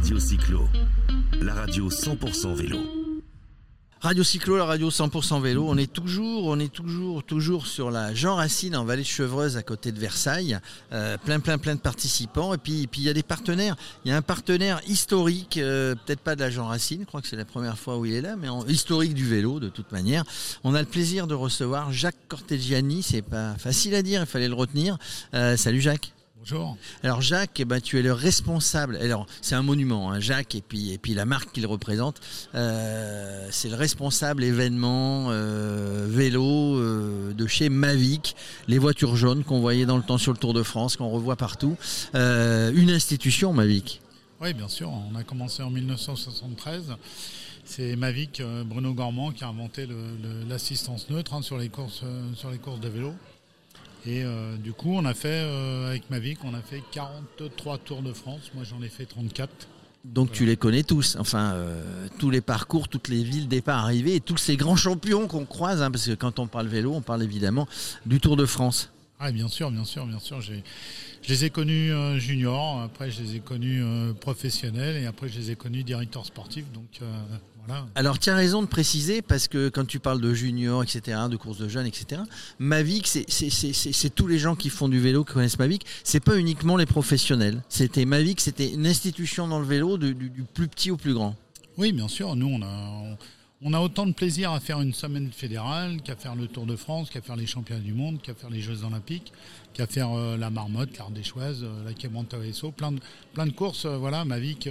[0.00, 0.66] Radio Cyclo,
[1.42, 2.78] la radio 100% vélo.
[4.00, 5.66] Radio Cyclo, la radio 100% vélo.
[5.68, 9.58] On est toujours, on est toujours, toujours sur la Jean Racine en Vallée de Chevreuse
[9.58, 10.58] à côté de Versailles.
[10.94, 12.54] Euh, plein, plein, plein de participants.
[12.54, 13.76] Et puis, il y a des partenaires.
[14.06, 17.02] Il y a un partenaire historique, euh, peut-être pas de la Jean Racine.
[17.02, 19.60] Je crois que c'est la première fois où il est là, mais historique du vélo
[19.60, 20.24] de toute manière.
[20.64, 23.02] On a le plaisir de recevoir Jacques Cortegiani.
[23.02, 24.22] C'est pas facile à dire.
[24.22, 24.96] Il fallait le retenir.
[25.34, 26.14] Euh, salut Jacques.
[26.40, 26.78] Bonjour.
[27.02, 28.96] Alors Jacques, eh ben, tu es le responsable.
[28.96, 32.18] Alors c'est un monument, hein, Jacques, et puis et puis la marque qu'il représente,
[32.54, 38.36] euh, c'est le responsable événement euh, vélo euh, de chez Mavic,
[38.68, 41.36] les voitures jaunes qu'on voyait dans le temps sur le Tour de France, qu'on revoit
[41.36, 41.76] partout.
[42.14, 44.00] une institution Mavic.
[44.40, 44.90] Oui, bien sûr.
[44.90, 46.94] On a commencé en 1973.
[47.66, 49.86] C'est Mavic, Bruno Gormand, qui a inventé
[50.48, 52.02] l'assistance neutre hein, sur les courses
[52.34, 53.12] sur les courses de vélo.
[54.06, 58.02] Et euh, du coup, on a fait, euh, avec Mavic, on a fait 43 Tours
[58.02, 58.50] de France.
[58.54, 59.50] Moi, j'en ai fait 34.
[60.04, 64.14] Donc tu les connais tous, enfin euh, tous les parcours, toutes les villes, départ, arrivée
[64.14, 67.02] et tous ces grands champions qu'on croise, hein, parce que quand on parle vélo, on
[67.02, 67.68] parle évidemment
[68.06, 68.90] du Tour de France.
[69.20, 70.40] Ah bien sûr, bien sûr, bien sûr.
[70.40, 70.52] Je
[71.28, 73.84] les ai connus juniors, après je les ai connus
[74.20, 76.64] professionnels et après je les ai connus directeurs sportifs.
[76.72, 77.00] Donc
[77.94, 81.36] alors, tu as raison de préciser, parce que quand tu parles de juniors, etc., de
[81.36, 82.22] courses de jeunes, etc.,
[82.58, 85.84] Mavic, c'est tous les gens qui font du vélo qui connaissent Mavic.
[86.04, 87.62] C'est pas uniquement les professionnels.
[87.68, 91.36] C'était Mavic, c'était une institution dans le vélo du, plus petit au plus grand.
[91.76, 92.36] Oui, bien sûr.
[92.36, 93.16] Nous, on a, on
[93.74, 97.10] a autant de plaisir à faire une semaine fédérale qu'à faire le Tour de France,
[97.10, 99.34] qu'à faire les championnats du monde, qu'à faire les Jeux olympiques,
[99.74, 103.00] qu'à faire euh, la marmotte, l'Ardéchoise, euh, la Quémanta-Esso, plein de,
[103.34, 103.84] plein de courses.
[103.84, 104.66] Euh, voilà, Mavic,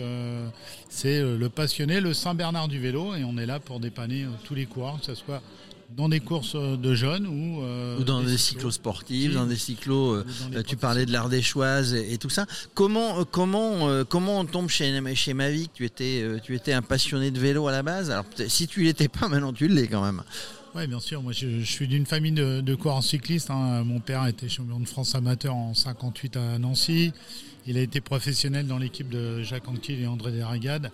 [0.89, 4.65] c'est le passionné, le Saint-Bernard du vélo, et on est là pour dépanner tous les
[4.65, 5.43] coureurs, que ce soit
[5.95, 10.15] dans des courses de jeunes ou, euh, ou dans des, cyclos sportifs, dans des cyclos.
[10.15, 12.45] Euh, tu parlais de l'Ardéchoise et, et, tout ça.
[12.73, 17.31] Comment euh, comment comment on tombe chez chez Mavic Tu étais tu étais un passionné
[17.31, 18.11] de vélo à la base?
[18.11, 20.21] Alors si tu l'étais pas, maintenant tu l'es quand même.
[20.75, 21.23] Oui, bien sûr.
[21.23, 23.49] Moi, je, suis d'une famille de, de coureurs cyclistes.
[23.49, 23.83] Hein.
[23.83, 27.11] Mon père était champion de France amateur en 58 à Nancy.
[27.65, 30.91] Il a été professionnel dans l'équipe de Jacques Anquetil et André Derrigade.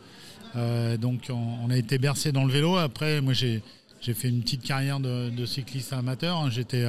[0.56, 2.78] donc, on, on, a été bercé dans le vélo.
[2.78, 3.62] Après, moi, j'ai
[4.06, 6.38] j'ai fait une petite carrière de, cycliste amateur.
[6.38, 6.50] Hein.
[6.52, 6.86] J'étais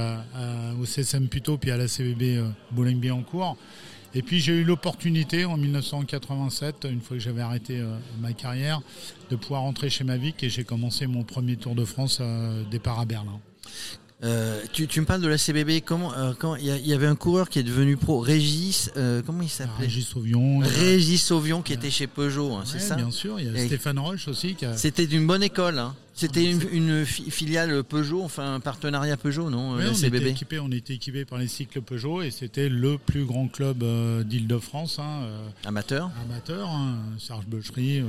[0.79, 3.57] au CSM Puto puis à la CBB euh, Boulogne-Billancourt.
[4.15, 8.83] Et puis j'ai eu l'opportunité en 1987, une fois que j'avais arrêté euh, ma carrière,
[9.31, 13.01] de pouvoir rentrer chez Mavic et j'ai commencé mon premier Tour de France euh, départ
[13.01, 13.41] à Berlin.
[14.25, 15.83] Euh, tu, me parles de la CBB.
[15.83, 18.91] Comment euh, il y, avait un coureur qui est devenu pro, Régis.
[18.97, 19.85] Euh, comment il s'appelait?
[19.85, 20.59] Régis Sauvion.
[20.61, 22.95] Régis Sauvion qui était chez Peugeot, hein, c'est ça?
[22.95, 23.39] Bien sûr.
[23.39, 24.57] Il y a Stéphane Roche aussi.
[24.77, 25.79] C'était d'une bonne école.
[25.79, 25.95] Hein.
[26.15, 30.23] C'était une, filiale Peugeot, enfin un partenariat Peugeot, non on CBB.
[30.23, 33.85] Était équipé, on était équipé par les cycles Peugeot et c'était le plus grand club
[34.25, 34.99] d'Île-de-France.
[34.99, 35.29] Hein,
[35.67, 36.11] amateur?
[36.25, 36.71] Amateur.
[36.71, 37.01] Hein.
[37.19, 38.03] Serge Beuchery,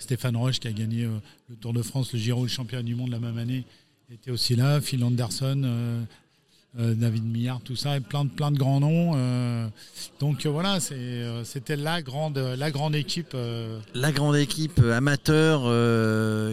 [0.00, 1.08] Stéphane Roche qui a gagné
[1.48, 3.64] le Tour de France, le Giro, le championnat du monde la même année
[4.14, 6.02] était aussi là, Phil Anderson, euh,
[6.78, 9.12] euh, David Millard, tout ça, et plein de, plein de grands noms.
[9.14, 9.66] Euh.
[10.20, 13.34] donc voilà, c'était la grande, la grande équipe.
[13.94, 15.62] La grande équipe amateur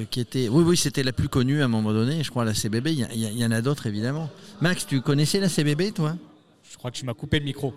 [0.10, 0.48] qui était.
[0.48, 2.94] Oui, oui, c'était la plus connue à un moment donné, je crois, la CBB.
[2.94, 4.30] Il y, en a d'autres, évidemment.
[4.62, 6.16] Max, tu connaissais la CBB, toi?
[6.72, 7.74] Je crois que tu m'as coupé le micro.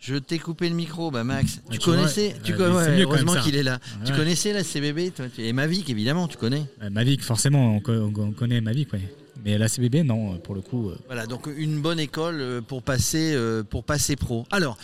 [0.00, 1.60] Je t'ai coupé le micro, bah Max.
[1.70, 3.78] tu, connaissais, tu heureusement qu'il est là.
[4.04, 6.62] Tu connaissais la CBB, toi, et Mavic évidemment, tu connais.
[6.90, 9.00] Mavic, forcément, on, on connaît Mavic, ouais.
[9.44, 10.90] Mais la CBB, non, pour le coup.
[10.90, 10.98] Euh.
[11.06, 14.44] Voilà, donc une bonne école euh, pour passer, euh, pour passer pro.
[14.50, 14.76] Alors,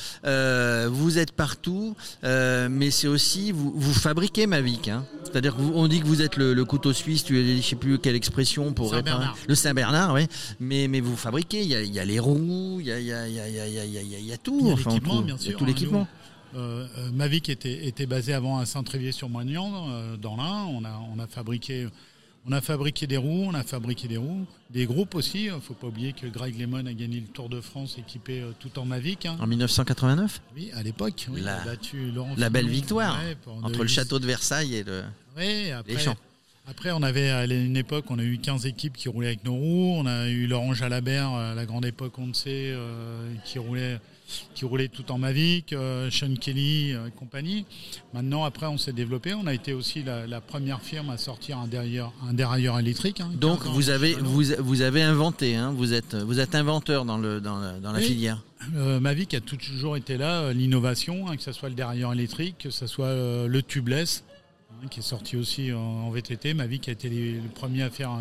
[0.91, 4.89] vous êtes partout, mais c'est aussi, vous, vous fabriquez Mavic.
[4.89, 5.05] Hein.
[5.25, 8.17] C'est-à-dire qu'on dit que vous êtes le, couteau suisse, tu, je ne sais plus quelle
[8.17, 9.27] expression pour réparer.
[9.49, 10.27] Le Saint-Bernard, oui.
[10.61, 13.39] Mais, mais vous fabriquez, il y a, les roues, il y a, y, a, y,
[13.39, 14.71] a, y a, tout.
[14.73, 15.59] enfin, tout, bien sûr.
[15.59, 16.07] tout l'équipement.
[17.13, 20.67] Mavic était, était basé avant à Saint-Trévier-sur-Moignan, dans l'Ain.
[20.71, 21.89] On a, on a fabriqué
[22.47, 25.44] on a fabriqué des roues, on a fabriqué des roues, des groupes aussi.
[25.47, 28.41] Il ne faut pas oublier que Greg Lemon a gagné le Tour de France équipé
[28.41, 29.27] euh, tout en Mavic.
[29.27, 29.37] Hein.
[29.41, 31.27] En 1989 Oui, à l'époque.
[31.34, 31.65] la,
[32.37, 33.19] la belle victoire
[33.62, 35.02] entre le château de Versailles et le,
[35.38, 36.17] les champs.
[36.67, 39.55] Après, on avait à une époque, on a eu 15 équipes qui roulaient avec nos
[39.55, 39.94] roues.
[39.99, 43.99] On a eu Laurent Jalabert, à la grande époque, on le sait, euh, qui roulait
[44.55, 47.67] qui roulait tout en Mavic, euh, Sean Kelly euh, et compagnie.
[48.12, 49.35] Maintenant, après, on s'est développé.
[49.35, 53.21] On a été aussi la, première firme à sortir un dérailleur, un dérailleur électrique.
[53.21, 57.19] Hein, Donc, vous avez, vous, vous, avez inventé, hein, vous, êtes, vous êtes inventeur dans,
[57.19, 58.43] le, dans, la, dans la filière.
[58.76, 62.71] Euh, Mavic a toujours été là, l'innovation, hein, que ce soit le dérailleur électrique, que
[62.71, 64.25] ce soit le tubeless
[64.91, 66.53] qui est sorti aussi en, VTT.
[66.53, 68.19] Mavic a été le premier à faire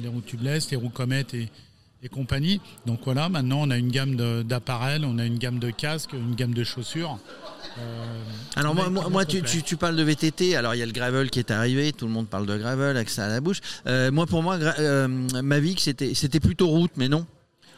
[0.00, 1.48] les roues tubeless, les roues comètes et,
[2.04, 2.60] et compagnie.
[2.86, 4.14] Donc voilà, maintenant on a une gamme
[4.44, 7.18] d'appareils, on a une gamme de casques, une gamme de chaussures.
[7.78, 8.22] Euh,
[8.56, 11.38] alors moi, moi, tu, tu, parles de VTT, alors il y a le gravel qui
[11.40, 13.60] est arrivé, tout le monde parle de gravel avec ça à la bouche.
[13.86, 15.08] Euh, moi pour moi, euh,
[15.42, 17.26] Mavic c'était plutôt route, mais non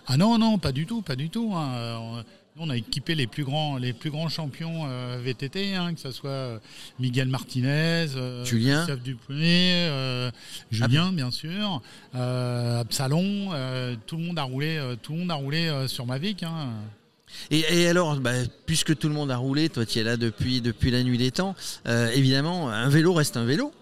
[0.07, 1.53] Ah non, non, pas du tout, pas du tout.
[1.55, 2.25] Hein
[2.59, 6.11] on a équipé les plus grands, les plus grands champions euh, VTT, hein, que ce
[6.11, 6.59] soit euh,
[6.99, 8.87] Miguel Martinez, euh, Julien,
[10.71, 11.83] Julien bien sûr,
[12.15, 13.51] Absalon,
[14.07, 16.43] tout le monde a roulé, tout le monde a roulé sur Mavic.
[16.43, 16.71] Hein.
[17.51, 18.33] Et, alors, bah,
[18.65, 21.31] puisque tout le monde a roulé, toi tu es là depuis, depuis la nuit des
[21.31, 21.55] temps,
[21.87, 23.73] évidemment, un vélo reste un vélo.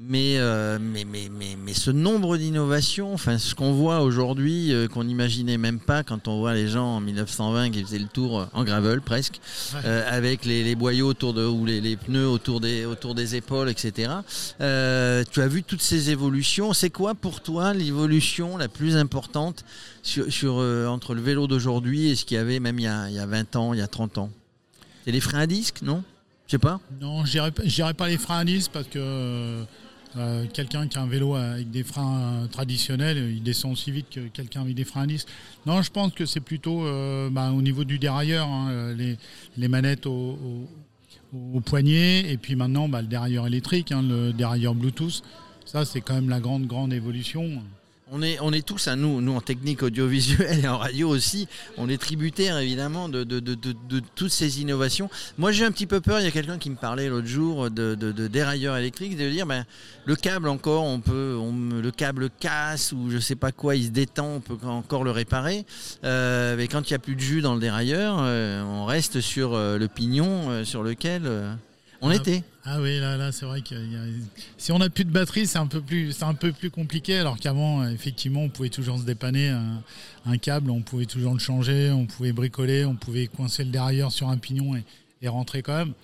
[0.00, 5.02] Euh, mais, mais, mais, mais, ce nombre d'innovations, enfin, ce qu'on voit aujourd'hui, euh, qu'on
[5.02, 8.62] n'imaginait même pas quand on voit les gens en 1920 qui faisaient le tour en
[8.62, 9.40] gravel presque,
[9.84, 14.12] euh, avec les, boyaux autour de, ou les, pneus autour des, autour des épaules, etc.
[14.58, 16.72] tu as vu toutes ces évolutions.
[16.72, 19.64] C'est quoi pour toi l'évolution la plus importante
[20.02, 20.54] sur,
[20.88, 23.18] entre le vélo d'aujourd'hui et ce qu'il y avait même il y, a, il y
[23.18, 24.30] a 20 ans, il y a 30 ans?
[25.04, 26.04] C'est les freins à disque, non?
[26.46, 26.80] Je sais pas.
[27.00, 29.64] Non, je dirais pas les freins à disque parce que
[30.16, 34.20] euh, quelqu'un qui a un vélo avec des freins traditionnels, il descend aussi vite que
[34.28, 35.26] quelqu'un avec des freins à.
[35.66, 40.06] Non, je pense que c'est plutôt euh, bah, au niveau du dérailleur, hein, les, manettes
[40.06, 40.66] au,
[41.64, 45.22] poignet, et puis maintenant bah, le dérailleur électrique, hein, le dérailleur Bluetooth.
[45.64, 47.62] Ça, c'est quand même la grande, grande évolution.
[48.10, 51.46] On est, tous, à nous, nous en technique audiovisuelle et en radio aussi,
[51.76, 53.24] on est tributaires évidemment de,
[54.14, 55.10] toutes ces innovations.
[55.36, 57.70] Moi j'ai un petit peu peur, il y a quelqu'un qui me parlait l'autre jour
[57.70, 57.94] de,
[58.28, 59.66] dérailleur électrique, de dire ben,
[60.06, 61.38] le câble encore, on peut,
[61.82, 65.10] le câble casse ou je sais pas quoi, il se détend, on peut encore le
[65.10, 65.66] réparer.
[66.04, 69.20] Euh, mais quand il n'y a plus de jus dans le dérailleur, euh, on reste
[69.20, 71.58] sur euh, le pignon sur lequel
[72.00, 72.42] on ah, était.
[72.64, 73.74] Ah oui, là, là c'est vrai que
[74.56, 77.18] si on n'a plus de batterie, c'est un peu plus, c'est un peu plus compliqué.
[77.18, 81.90] Alors qu'avant, effectivement, on pouvait toujours se dépanner un, câble, on pouvait toujours le changer,
[81.90, 84.76] on pouvait bricoler, on pouvait coincer le derrière sur un pignon
[85.22, 85.94] et, rentrer quand même.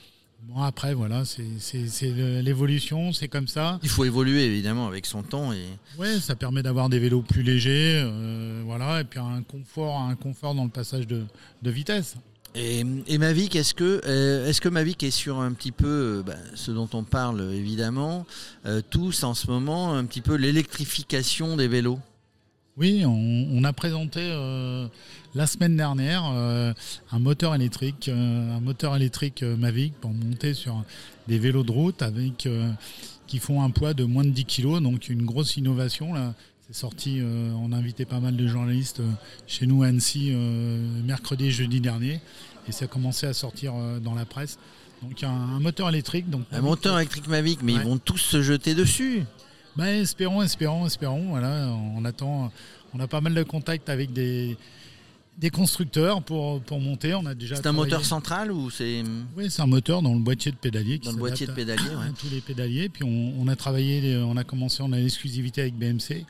[0.48, 2.12] Bon, après, voilà, c'est
[2.42, 3.78] l'évolution, c'est comme ça.
[3.82, 5.52] Il faut évoluer évidemment avec son temps.
[5.52, 5.64] Et...
[5.98, 10.16] Ouais, ça permet d'avoir des vélos plus légers, euh, voilà, et puis un confort, un
[10.16, 11.26] confort dans le passage de
[11.62, 12.16] vitesse.
[12.56, 15.86] Et, Mavic, est-ce que, euh, est-ce que Mavic est sur un petit peu
[16.18, 18.26] euh, bah, ce dont on parle évidemment
[18.64, 21.98] euh, tous en ce moment, un petit peu l'électrification des vélos?
[22.76, 24.20] Oui, on, a présenté
[25.32, 30.82] la semaine dernière un moteur électrique, un moteur électrique Mavic pour monter sur
[31.28, 32.48] des vélos de route avec
[33.28, 36.34] qui font un poids de moins de 10 kg, donc une grosse innovation là.
[36.66, 39.02] C'est sorti, on a invité pas mal de journalistes
[39.46, 40.30] chez nous à Annecy
[41.04, 42.20] mercredi et jeudi dernier
[42.68, 44.58] et ça a commencé à sortir euh, dans la presse.
[45.02, 46.30] Donc un, un moteur électrique.
[46.30, 49.22] Donc, un moteur électrique Mavic, mais ils vont tous se jeter dessus.
[49.76, 51.30] Ben, espérons, espérons, espérons.
[51.30, 52.52] Voilà, on attend.
[52.94, 54.56] On a pas mal de contacts avec des,
[55.36, 57.12] des constructeurs pour, pour monter.
[57.14, 57.56] On a déjà.
[57.56, 59.02] C'est un moteur central ou c'est
[59.36, 61.00] Oui, c'est un moteur dans le boîtier de pédalier.
[61.00, 62.12] Dans le boîtier de pédalier, ouais.
[62.18, 62.88] Tous les pédaliers.
[62.88, 66.24] Puis on, on, a travaillé, on a commencé, on a l'exclusivité avec BMC.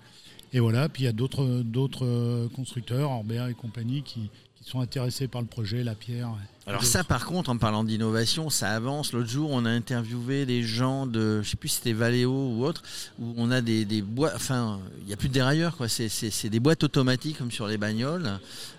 [0.55, 0.89] Et voilà.
[0.89, 4.31] Puis il y a d'autres d'autres constructeurs, Orbea et compagnie, qui,
[4.65, 6.31] sont intéressés par le projet, la pierre.
[6.67, 9.13] Alors ça, par contre, en parlant d'innovation, ça avance.
[9.13, 12.65] L'autre jour, on a interviewé des gens de, je sais plus si c'était Valeo ou
[12.65, 12.83] autre,
[13.19, 15.89] où on a des, des boîtes, enfin, il n'y a plus de dérailleurs, quoi.
[15.89, 18.39] C'est des boîtes automatiques comme sur les bagnoles,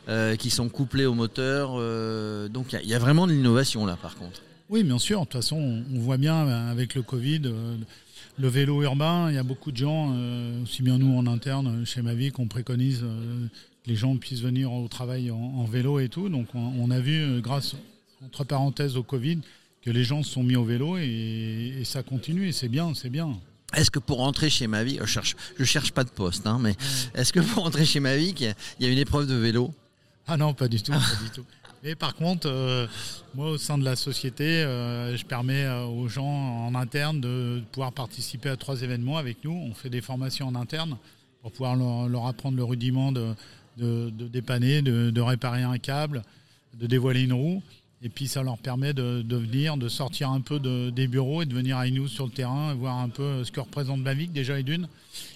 [0.10, 1.74] euh, qui sont couplées au moteur.
[1.76, 4.42] Euh, donc il y, a vraiment de l'innovation là, par contre.
[4.70, 5.20] Oui, bien sûr.
[5.20, 7.42] De toute façon, on, voit bien euh, avec le Covid.
[8.38, 10.16] Le vélo urbain, il y a beaucoup de gens,
[10.64, 13.04] aussi bien nous en interne chez Mavic, qu'on préconise
[13.88, 16.30] les gens puissent venir au travail en, vélo et tout.
[16.30, 17.76] Donc on, a vu, euh, grâce,
[18.24, 19.40] entre parenthèses, au Covid,
[19.82, 23.10] que les gens se sont mis au vélo et, ça continue et c'est bien, c'est
[23.10, 23.38] bien.
[23.74, 26.76] Est-ce que pour rentrer chez Mavic, je cherche, je cherche pas de poste, hein, mais
[27.14, 29.74] est-ce que pour rentrer chez Mavic, il y a une épreuve de vélo?
[30.28, 31.46] Ah non, pas du tout, pas du tout.
[31.86, 32.88] Mais par contre, euh,
[33.36, 37.94] moi, au sein de la société, euh, je permets aux gens en interne de pouvoir
[37.94, 39.52] participer à trois événements avec nous.
[39.52, 40.98] On fait des formations en interne
[41.44, 43.36] pour pouvoir leur apprendre le rudiment de,
[43.78, 46.24] de, dépanner, de, réparer un câble,
[46.74, 47.62] de dévoiler une roue.
[48.02, 51.54] Et puis ça leur permet de, venir, de sortir un peu des bureaux et de
[51.54, 54.64] venir avec nous sur le terrain, voir un peu ce que représente Mavic déjà et
[54.64, 54.88] d'une.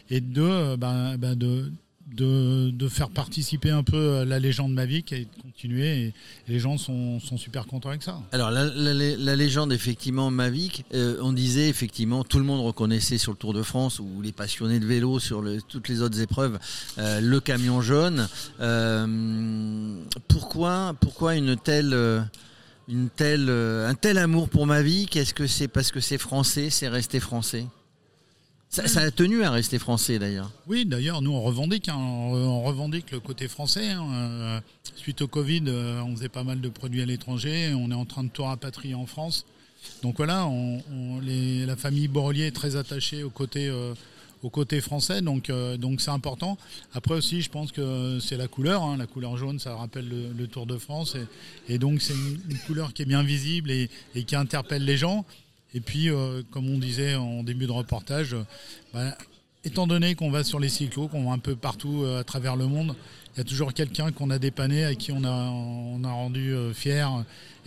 [0.09, 1.71] Et deux, ben, ben de,
[2.15, 6.05] de, faire participer un peu euh, la légende Mavic et de continuer.
[6.05, 6.13] Et,
[6.47, 8.19] les gens sont, super contents avec ça.
[8.31, 13.37] Alors la, légende effectivement Mavic, euh, on disait effectivement tout le monde reconnaissait sur le
[13.37, 16.59] Tour de France ou les passionnés de vélo sur toutes les autres épreuves
[16.97, 18.27] euh, le camion jaune.
[20.27, 21.95] pourquoi, pourquoi une telle
[22.87, 25.67] une telle, un tel amour pour Mavic Est-ce que c'est?
[25.67, 27.67] Parce que c'est français, c'est resté français?
[28.69, 30.51] Ça, a tenu à rester français d'ailleurs.
[30.67, 33.89] Oui, d'ailleurs, nous on revendique, hein, on revendique le côté français.
[33.89, 34.07] hein.
[34.13, 34.59] Euh,
[34.95, 37.73] suite au Covid, euh, on faisait pas mal de produits à l'étranger.
[37.75, 39.45] On est en train de tout rapatrier en France.
[40.03, 40.47] Donc voilà,
[41.21, 43.93] la famille Borrelier est très attachée au côté, euh,
[44.81, 45.51] français, donc
[45.99, 46.57] c'est important.
[46.93, 48.97] Après aussi, je pense que c'est la couleur, hein.
[48.97, 51.15] la couleur jaune, ça rappelle le, Tour de France,
[51.69, 53.89] et, donc c'est une, couleur qui est bien visible et
[54.27, 55.25] qui interpelle les gens.
[55.73, 58.35] Et puis, euh, comme on disait en début de reportage,
[58.93, 59.15] bah,
[59.63, 62.55] étant donné qu'on va sur les cyclos, qu'on va un peu partout euh, à travers
[62.55, 62.95] le monde,
[63.35, 66.51] il y a toujours quelqu'un qu'on a dépanné, à qui on a, on a rendu
[66.53, 67.07] euh, fier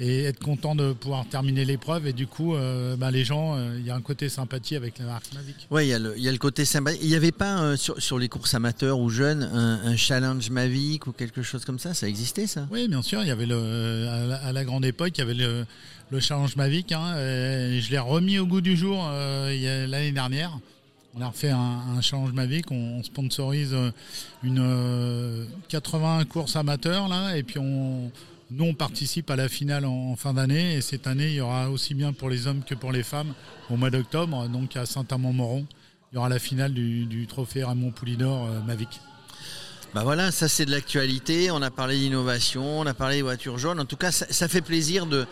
[0.01, 2.09] et être content de pouvoir terminer l'épreuve.
[2.09, 4.99] Et du coup, euh, bah, les gens, euh, il y a un côté sympathie avec
[4.99, 5.55] la marque Mavic.
[5.71, 6.93] Oui, il y, a le- il y a le côté sympa.
[7.01, 10.51] Il n'y avait pas euh, sur, sur les courses amateurs ou jeunes un, un challenge
[10.51, 11.95] Mavic ou quelque chose comme ça?
[11.95, 12.67] Ça existait ça?
[12.73, 15.23] Oui, bien sûr, il y avait le, à, la, à la grande époque, il y
[15.23, 15.65] avait le,
[16.13, 16.93] le challenge Mavic.
[16.93, 20.59] hein, et je l'ai remis au goût du jour euh, l'année dernière.
[21.15, 23.91] On a refait un, challenge Mavic, on, on sponsorise euh,
[24.43, 30.15] une euh, 80 courses amateurs là, et puis nous on participe à la finale en,
[30.17, 30.75] fin d'année.
[30.75, 33.33] Et cette année, il y aura aussi bien pour les hommes que pour les femmes
[33.71, 35.67] au mois d'octobre, donc à Saint-Amand-Moron.
[36.13, 39.01] Il y aura la finale du, du trophée Ramon Poulidor euh, Mavic.
[39.95, 41.51] Bah voilà, ça c'est de l'actualité.
[41.51, 43.79] On a parlé d'innovation, on a parlé des voitures jaunes.
[43.79, 45.27] En tout cas, ça, ça fait plaisir de,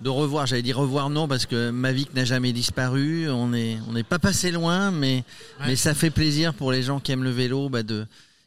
[0.00, 0.46] de revoir.
[0.46, 3.28] J'allais dire revoir non parce que Mavic n'a jamais disparu.
[3.28, 5.16] On n'est on n'est pas passé loin, mais,
[5.60, 5.66] Ouais.
[5.68, 8.06] mais ça fait plaisir pour les gens qui aiment le vélo bah, de,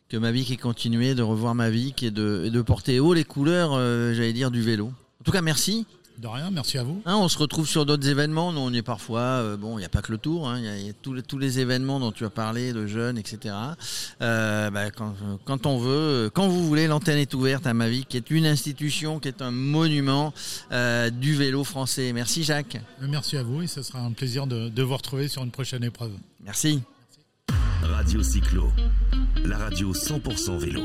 [0.10, 3.74] que Mavic ait continué, de revoir Mavic et de, et de porter haut les couleurs,
[3.74, 4.88] euh, j'allais dire, du vélo.
[5.22, 5.86] En tout cas, merci.
[6.22, 7.02] De rien, merci à vous.
[7.06, 8.52] Hein, on se retrouve sur d'autres événements.
[8.52, 9.20] Nous, on y est parfois.
[9.22, 10.50] euh, bon, il n'y a pas que le tour.
[10.50, 12.30] hein, Il y a, il y a tous, les, tous les événements dont tu as
[12.30, 13.56] parlé, de jeunes, etc.
[14.22, 15.90] Euh, bah, quand, quand on veut,
[16.26, 19.42] euh, quand vous voulez, l'antenne est ouverte à Mavic, qui est une institution, qui est
[19.42, 20.34] un monument
[20.74, 22.12] euh, du vélo français.
[22.12, 22.82] Merci Jacques.
[23.02, 25.86] Merci à vous et ce sera un plaisir de, de vous retrouver sur une prochaine
[25.86, 26.12] épreuve.
[26.44, 26.82] Merci.
[27.82, 28.70] Radio Cyclo,
[29.46, 30.82] la radio 100% vélo.